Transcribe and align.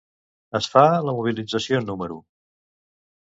Es 0.59 0.69
fa 0.75 0.85
la 1.09 1.13
mobilització 1.17 1.81
número. 1.91 2.17